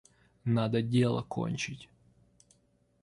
[0.45, 1.87] Надо дело кончить.